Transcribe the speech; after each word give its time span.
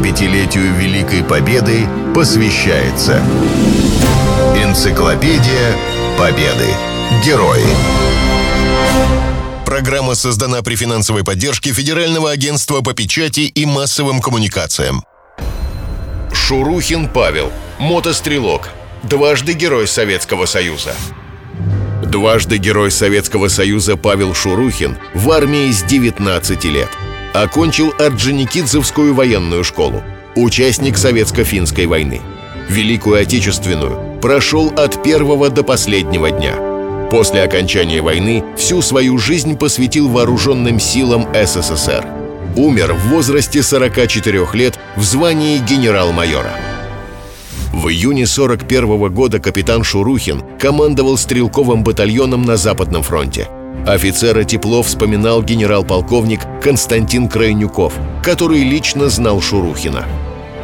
75-летию 0.00 0.74
Великой 0.76 1.22
Победы 1.22 1.86
посвящается 2.14 3.22
Энциклопедия 4.56 5.76
Победы. 6.18 6.68
Герои. 7.24 7.64
Программа 9.66 10.14
создана 10.14 10.62
при 10.62 10.74
финансовой 10.74 11.22
поддержке 11.22 11.72
Федерального 11.72 12.30
агентства 12.30 12.80
по 12.80 12.94
печати 12.94 13.40
и 13.40 13.66
массовым 13.66 14.20
коммуникациям. 14.22 15.04
Шурухин 16.32 17.08
Павел, 17.08 17.52
мотострелок, 17.78 18.70
дважды 19.02 19.52
Герой 19.52 19.86
Советского 19.86 20.46
Союза. 20.46 20.94
Дважды 22.04 22.56
Герой 22.56 22.90
Советского 22.90 23.48
Союза 23.48 23.96
Павел 23.96 24.34
Шурухин 24.34 24.96
в 25.14 25.30
армии 25.30 25.70
с 25.70 25.82
19 25.82 26.64
лет. 26.64 26.88
Окончил 27.32 27.94
Орджоникидзевскую 27.96 29.14
военную 29.14 29.62
школу. 29.62 30.02
Участник 30.34 30.96
Советско-финской 30.96 31.86
войны. 31.86 32.20
Великую 32.68 33.22
Отечественную 33.22 34.18
прошел 34.20 34.72
от 34.76 35.00
первого 35.04 35.48
до 35.48 35.62
последнего 35.62 36.32
дня. 36.32 36.56
После 37.08 37.42
окончания 37.42 38.02
войны 38.02 38.44
всю 38.56 38.82
свою 38.82 39.16
жизнь 39.18 39.56
посвятил 39.56 40.08
вооруженным 40.08 40.80
силам 40.80 41.28
СССР. 41.32 42.04
Умер 42.56 42.94
в 42.94 43.08
возрасте 43.10 43.62
44 43.62 44.48
лет 44.54 44.78
в 44.96 45.04
звании 45.04 45.58
генерал-майора. 45.58 46.52
В 47.72 47.88
июне 47.88 48.26
41 48.26 49.08
года 49.14 49.38
капитан 49.38 49.84
Шурухин 49.84 50.42
командовал 50.58 51.16
стрелковым 51.16 51.84
батальоном 51.84 52.42
на 52.42 52.56
Западном 52.56 53.04
фронте. 53.04 53.48
Офицера 53.86 54.44
тепло 54.44 54.82
вспоминал 54.82 55.42
генерал-полковник 55.42 56.40
Константин 56.62 57.28
Крайнюков, 57.28 57.94
который 58.22 58.62
лично 58.62 59.08
знал 59.08 59.40
Шурухина. 59.40 60.04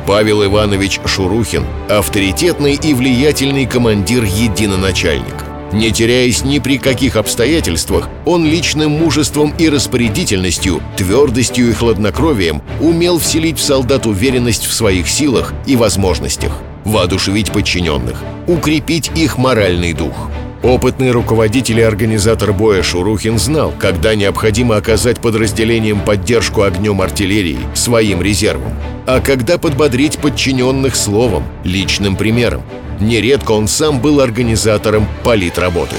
Павел 0.07 0.45
Иванович 0.45 1.01
Шурухин– 1.05 1.65
авторитетный 1.89 2.75
и 2.75 2.95
влиятельный 2.95 3.67
командир-единоначальник. 3.67 5.35
Не 5.73 5.91
теряясь 5.91 6.45
ни 6.45 6.61
при 6.61 6.79
каких 6.79 7.17
обстоятельствах, 7.17 8.09
он 8.25 8.45
личным 8.45 8.93
мужеством 8.93 9.53
и 9.59 9.69
распорядительностью, 9.69 10.81
твердостью 10.97 11.71
и 11.71 11.73
хладнокровием 11.73 12.63
умел 12.81 13.19
вселить 13.19 13.59
в 13.59 13.63
солдат 13.63 14.07
уверенность 14.07 14.65
в 14.65 14.73
своих 14.73 15.09
силах 15.09 15.53
и 15.67 15.75
возможностях 15.75 16.53
воодушевить 16.87 17.51
подчиненных, 17.51 18.23
укрепить 18.47 19.11
их 19.17 19.39
моральный 19.39 19.93
дух. 19.93 20.31
Опытный 20.67 21.13
руководитель 21.13 21.79
и 21.79 21.83
организатор 21.83 22.53
боя 22.53 22.83
Шурухин 22.83 23.39
знал, 23.39 23.73
когда 23.79 24.17
необходимо 24.17 24.75
оказать 24.77 25.21
подразделениям 25.21 26.01
поддержку 26.01 26.63
огнем 26.63 27.01
артиллерии, 27.01 27.61
своим 27.75 28.21
резервом, 28.21 28.73
а 29.07 29.21
когда 29.21 29.59
подбодрить 29.59 30.19
подчиненных 30.19 30.97
словом, 30.97 31.45
личным 31.63 32.17
примером. 32.17 32.63
Нередко 32.99 33.53
он 33.53 33.69
сам 33.69 34.01
был 34.01 34.21
организатором 34.21 35.07
политработы. 35.23 35.95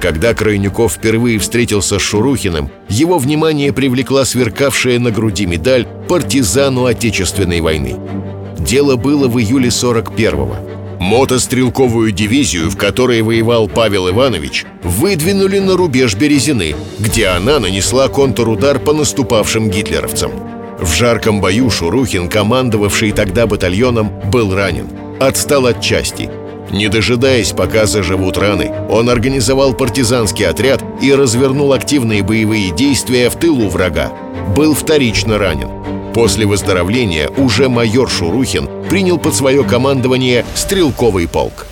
Когда 0.00 0.32
Крайнюков 0.32 0.92
впервые 0.92 1.40
встретился 1.40 1.98
с 1.98 2.02
Шурухиным, 2.02 2.70
его 2.88 3.18
внимание 3.18 3.72
привлекла 3.72 4.24
сверкавшая 4.24 5.00
на 5.00 5.10
груди 5.10 5.44
медаль 5.44 5.88
партизану 6.08 6.84
Отечественной 6.84 7.60
войны. 7.60 7.96
Дело 8.60 8.94
было 8.94 9.26
в 9.26 9.40
июле 9.40 9.70
41-го. 9.70 10.81
Мотострелковую 11.02 12.12
дивизию, 12.12 12.70
в 12.70 12.76
которой 12.76 13.22
воевал 13.22 13.66
Павел 13.66 14.08
Иванович, 14.08 14.64
выдвинули 14.84 15.58
на 15.58 15.76
рубеж 15.76 16.14
Березины, 16.14 16.76
где 17.00 17.26
она 17.26 17.58
нанесла 17.58 18.06
контрудар 18.06 18.78
по 18.78 18.92
наступавшим 18.92 19.68
гитлеровцам. 19.68 20.30
В 20.78 20.94
жарком 20.94 21.40
бою 21.40 21.70
Шурухин, 21.70 22.28
командовавший 22.28 23.10
тогда 23.10 23.48
батальоном, 23.48 24.12
был 24.30 24.54
ранен. 24.54 24.90
Отстал 25.18 25.66
от 25.66 25.80
части. 25.80 26.30
Не 26.70 26.86
дожидаясь, 26.86 27.50
пока 27.50 27.86
заживут 27.86 28.38
раны, 28.38 28.72
он 28.88 29.10
организовал 29.10 29.74
партизанский 29.74 30.46
отряд 30.46 30.84
и 31.02 31.12
развернул 31.12 31.72
активные 31.72 32.22
боевые 32.22 32.70
действия 32.70 33.28
в 33.28 33.34
тылу 33.34 33.68
врага. 33.68 34.12
Был 34.54 34.72
вторично 34.72 35.36
ранен. 35.36 36.01
После 36.14 36.44
выздоровления 36.44 37.28
уже 37.30 37.68
майор 37.68 38.10
Шурухин 38.10 38.68
принял 38.90 39.18
под 39.18 39.34
свое 39.34 39.64
командование 39.64 40.44
стрелковый 40.54 41.26
полк. 41.26 41.66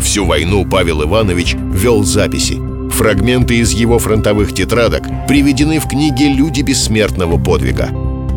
Всю 0.00 0.24
войну 0.24 0.64
Павел 0.64 1.02
Иванович 1.02 1.54
вел 1.54 2.04
записи. 2.04 2.60
Фрагменты 2.92 3.56
из 3.56 3.72
его 3.72 3.98
фронтовых 3.98 4.54
тетрадок 4.54 5.02
приведены 5.26 5.80
в 5.80 5.88
книге 5.88 6.28
«Люди 6.28 6.62
бессмертного 6.62 7.36
подвига». 7.36 7.90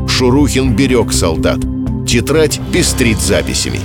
Шурухин 0.07 0.75
берег 0.75 1.13
солдат. 1.13 1.59
Тетрадь 2.07 2.59
пестрит 2.73 3.19
записями. 3.19 3.79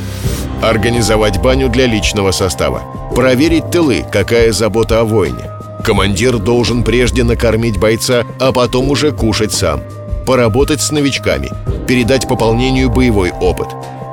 Организовать 0.63 1.41
баню 1.41 1.69
для 1.69 1.87
личного 1.87 2.31
состава. 2.31 2.83
Проверить 3.15 3.71
тылы, 3.71 4.05
какая 4.11 4.53
забота 4.53 5.01
о 5.01 5.05
воине. 5.05 5.51
Командир 5.85 6.39
должен 6.39 6.83
прежде 6.83 7.25
накормить 7.25 7.79
бойца, 7.79 8.25
а 8.41 8.53
потом 8.53 8.91
уже 8.91 9.13
кушать 9.13 9.53
сам– 9.53 9.83
поработать 10.27 10.83
с 10.83 10.91
новичками, 10.91 11.51
передать 11.87 12.29
пополнению 12.29 12.91
боевой 12.91 13.31
опыт. 13.31 13.69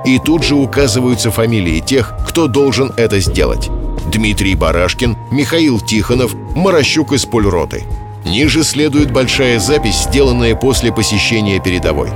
И 0.06 0.20
тут 0.20 0.44
же 0.44 0.56
указываются 0.56 1.32
фамилии 1.32 1.80
тех, 1.80 2.14
кто 2.28 2.48
должен 2.48 2.94
это 2.96 3.20
сделать. 3.20 3.70
Дмитрий 4.12 4.56
Барашкин, 4.56 5.18
Михаил 5.32 5.80
Тихонов, 5.80 6.34
Морощук 6.56 7.14
из 7.14 7.26
пульроты. 7.26 7.84
Ниже 8.26 8.64
следует 8.64 9.12
большая 9.12 9.60
запись, 9.60 10.04
сделанная 10.04 10.56
после 10.56 10.94
посещения 10.94 11.60
передовой. 11.60 12.10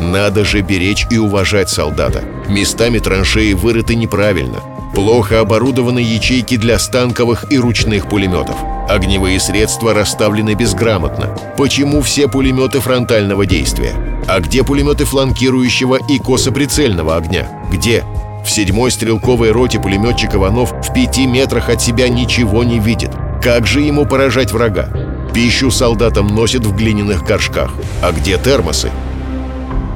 Надо 0.00 0.44
же 0.44 0.60
беречь 0.62 1.06
и 1.10 1.18
уважать 1.18 1.68
солдата. 1.68 2.24
Местами 2.48 2.98
траншеи 2.98 3.52
вырыты 3.52 3.94
неправильно. 3.94 4.60
Плохо 4.94 5.40
оборудованы 5.40 6.00
ячейки 6.00 6.56
для 6.56 6.78
станковых 6.78 7.50
и 7.50 7.58
ручных 7.58 8.08
пулеметов. 8.08 8.56
Огневые 8.88 9.40
средства 9.40 9.94
расставлены 9.94 10.54
безграмотно. 10.54 11.34
Почему 11.56 12.02
все 12.02 12.28
пулеметы 12.28 12.80
фронтального 12.80 13.46
действия? 13.46 13.94
А 14.28 14.40
где 14.40 14.62
пулеметы 14.62 15.06
фланкирующего 15.06 15.98
и 16.08 16.18
косоприцельного 16.18 17.16
огня? 17.16 17.48
Где? 17.72 18.04
В 18.44 18.50
седьмой 18.50 18.90
стрелковой 18.90 19.50
роте 19.50 19.80
пулеметчик 19.80 20.34
Иванов 20.34 20.72
в 20.72 20.92
пяти 20.92 21.26
метрах 21.26 21.70
от 21.70 21.80
себя 21.80 22.08
ничего 22.08 22.62
не 22.62 22.78
видит. 22.78 23.12
Как 23.42 23.66
же 23.66 23.80
ему 23.80 24.04
поражать 24.04 24.52
врага? 24.52 24.90
Пищу 25.32 25.70
солдатам 25.70 26.26
носят 26.26 26.66
в 26.66 26.76
глиняных 26.76 27.22
горшках. 27.24 27.72
А 28.02 28.12
где 28.12 28.36
термосы? 28.36 28.90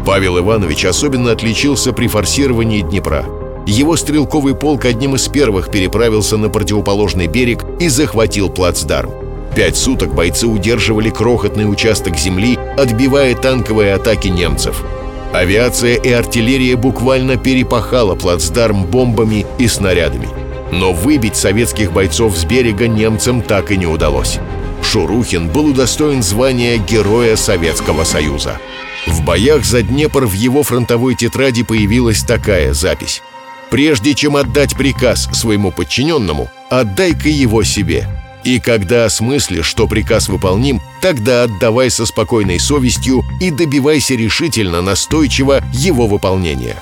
Павел 0.07 0.39
Иванович 0.39 0.87
особенно 0.87 1.33
отличился 1.33 1.93
при 1.93 2.07
форсировании 2.07 2.81
Днепра. 2.81 3.27
Его 3.67 3.97
стрелковый 3.97 4.55
полк 4.55 4.85
одним 4.85 5.17
из 5.17 5.27
первых 5.27 5.71
переправился 5.71 6.37
на 6.37 6.49
противоположный 6.49 7.27
берег 7.27 7.65
и 7.81 7.89
захватил 7.89 8.49
плацдарм. 8.49 9.11
Пять 9.57 9.77
суток 9.77 10.15
бойцы 10.15 10.47
удерживали 10.47 11.11
крохотный 11.11 11.69
участок 11.71 12.17
земли, 12.17 12.59
отбивая 12.79 13.35
танковые 13.35 13.95
атаки 13.95 14.29
немцев. 14.29 14.85
Авиация 15.33 15.97
и 15.97 16.11
артиллерия 16.11 16.77
буквально 16.77 17.37
перепахала 17.37 18.15
плацдарм 18.15 18.85
бомбами 18.85 19.45
и 19.59 19.67
снарядами. 19.67 20.29
Но 20.71 20.93
выбить 20.93 21.37
советских 21.37 21.93
бойцов 21.93 22.37
с 22.37 22.45
берега 22.45 22.87
немцам 22.87 23.43
так 23.43 23.73
и 23.73 23.77
не 23.77 23.87
удалось. 23.87 24.39
Шурухин 24.83 25.49
был 25.49 25.67
удостоен 25.67 26.23
звания 26.23 26.77
Героя 26.77 27.35
Советского 27.35 28.05
Союза. 28.05 28.59
В 29.07 29.25
боях 29.25 29.65
за 29.65 29.83
Днепр 29.83 30.27
в 30.27 30.33
его 30.33 30.63
фронтовой 30.63 31.15
тетради 31.15 31.65
появилась 31.65 32.23
такая 32.23 32.73
запись. 32.73 33.23
Прежде 33.71 34.15
чем 34.15 34.37
отдать 34.37 34.77
приказ 34.77 35.29
своему 35.33 35.73
подчиненному, 35.73 36.49
отдай-ка 36.71 37.29
его 37.29 37.63
себе. 37.65 38.09
И 38.45 38.61
когда 38.61 39.07
осмыслишь, 39.07 39.67
что 39.67 39.89
приказ 39.89 40.29
выполним, 40.29 40.81
тогда 41.03 41.43
отдавай 41.43 41.91
со 41.91 42.07
спокойной 42.07 42.61
совестью 42.61 43.23
и 43.41 43.51
добивайся 43.51 44.15
решительно, 44.15 44.83
настойчиво 44.83 45.63
его 45.73 46.07
выполнения. 46.07 46.77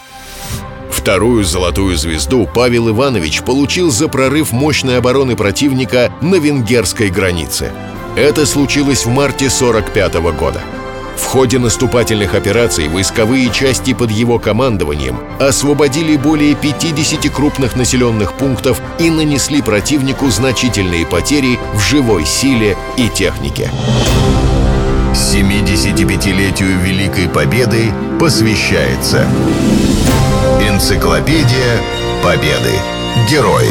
Вторую 0.90 1.42
золотую 1.44 1.96
звезду 1.96 2.48
Павел 2.54 2.90
Иванович 2.90 3.42
получил 3.42 3.90
за 3.90 4.08
прорыв 4.08 4.52
мощной 4.52 4.98
обороны 4.98 5.36
противника 5.36 6.12
на 6.20 6.36
венгерской 6.36 7.08
границе. 7.08 7.72
Это 8.14 8.46
случилось 8.46 9.04
в 9.04 9.08
марте 9.08 9.50
45 9.50 10.14
года. 10.38 10.62
В 11.16 11.24
ходе 11.24 11.58
наступательных 11.58 12.34
операций 12.34 12.88
войсковые 12.88 13.50
части 13.50 13.94
под 13.94 14.10
его 14.10 14.38
командованием 14.38 15.18
освободили 15.40 16.16
более 16.16 16.54
50 16.54 17.30
крупных 17.32 17.76
населенных 17.76 18.34
пунктов 18.34 18.80
и 18.98 19.10
нанесли 19.10 19.62
противнику 19.62 20.30
значительные 20.30 21.06
потери 21.06 21.58
в 21.74 21.80
живой 21.80 22.24
силе 22.24 22.76
и 22.96 23.08
технике. 23.08 23.70
75-летию 25.12 26.78
Великой 26.80 27.28
Победы 27.28 27.92
посвящается 28.18 29.26
Энциклопедия 30.60 31.78
Победы. 32.22 32.72
Герои. 33.30 33.70